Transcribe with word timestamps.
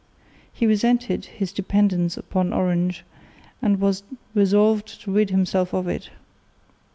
He 0.51 0.65
resented 0.65 1.25
his 1.25 1.53
dependence 1.53 2.17
upon 2.17 2.53
Orange 2.53 3.03
and 3.61 3.79
was 3.79 4.01
resolved 4.33 4.99
to 5.01 5.11
rid 5.11 5.29
himself 5.29 5.73
of 5.75 5.87
it. 5.87 6.09